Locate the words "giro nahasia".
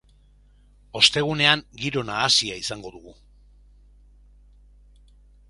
1.83-2.57